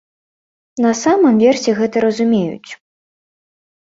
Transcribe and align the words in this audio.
На 0.85 0.93
самым 1.01 1.35
версе 1.43 1.69
гэта 1.79 1.97
разумеюць. 2.05 2.71